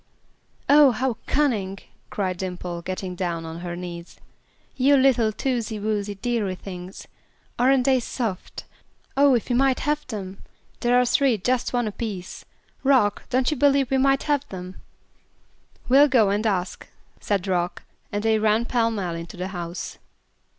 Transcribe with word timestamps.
"Oh! 0.67 0.89
how 0.93 1.17
cunning," 1.27 1.77
cried 2.09 2.37
Dimple, 2.37 2.81
getting 2.81 3.13
down 3.13 3.45
on 3.45 3.59
her 3.59 3.75
knees. 3.75 4.19
"You 4.75 4.97
little 4.97 5.31
tootsy 5.31 5.77
wootsy, 5.77 6.15
deary 6.19 6.55
things. 6.55 7.07
Aren't 7.59 7.85
they 7.85 7.99
soft? 7.99 8.63
Oh! 9.15 9.35
if 9.35 9.47
we 9.47 9.53
might 9.55 9.81
have 9.81 10.07
them. 10.07 10.41
There 10.79 10.99
are 10.99 11.05
three, 11.05 11.37
just 11.37 11.71
one 11.71 11.87
a 11.87 11.91
piece. 11.91 12.45
Rock, 12.81 13.29
don't 13.29 13.51
you 13.51 13.57
believe 13.57 13.91
we 13.91 13.99
might 13.99 14.23
have 14.23 14.43
them?" 14.49 14.77
"We'll 15.87 16.07
go 16.07 16.31
and 16.31 16.47
ask," 16.47 16.87
said 17.19 17.45
Rock, 17.45 17.83
and 18.11 18.23
they 18.23 18.39
ran 18.39 18.65
pell 18.65 18.89
mell 18.89 19.13
into 19.13 19.37
the 19.37 19.49
house. 19.49 19.99